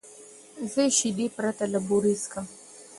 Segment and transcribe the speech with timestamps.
[0.73, 2.45] زه شیدې پرته له بوره څښم.